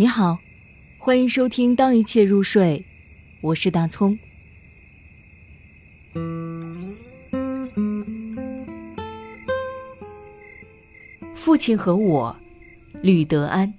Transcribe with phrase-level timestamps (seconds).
[0.00, 0.38] 你好，
[0.96, 2.86] 欢迎收听《当一切入睡》，
[3.40, 4.16] 我是大葱。
[11.34, 12.36] 父亲和我，
[13.02, 13.74] 吕德安。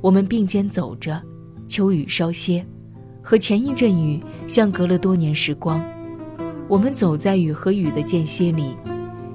[0.00, 1.22] 我们并肩走着，
[1.66, 2.64] 秋雨稍歇，
[3.22, 5.78] 和前一阵雨相隔了多年时光。
[6.70, 8.74] 我们走在雨和雨的间歇里，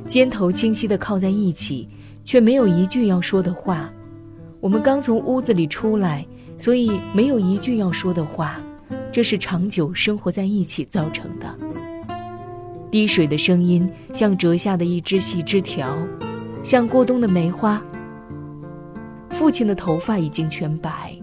[0.07, 1.87] 肩头清晰地靠在一起，
[2.23, 3.93] 却没有一句要说的话。
[4.63, 6.25] 我们刚从屋子里出来，
[6.57, 8.61] 所以没有一句要说的话。
[9.11, 11.53] 这是长久生活在一起造成的。
[12.89, 15.97] 滴水的声音像折下的一枝细枝条，
[16.63, 17.83] 像过冬的梅花。
[19.31, 21.13] 父亲的头发已经全白，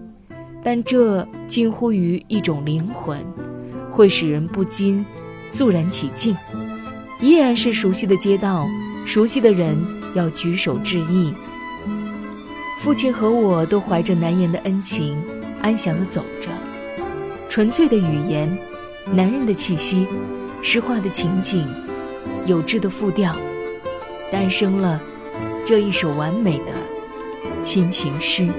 [0.63, 3.17] 但这近乎于一种灵魂，
[3.89, 5.03] 会使人不禁
[5.47, 6.37] 肃然起敬。
[7.19, 8.67] 依然是熟悉的街道，
[9.07, 9.75] 熟悉的人
[10.13, 11.33] 要举手致意。
[12.81, 15.15] 父亲和我都怀着难言的恩情，
[15.61, 16.49] 安详地走着。
[17.47, 18.57] 纯粹的语言，
[19.05, 20.07] 男人的气息，
[20.63, 21.67] 诗化的情景，
[22.47, 23.35] 有致的复调，
[24.31, 24.99] 诞生了
[25.63, 28.49] 这一首完美的亲情诗。